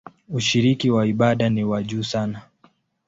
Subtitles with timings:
[0.29, 2.41] Ushiriki wa ibada ni wa juu sana.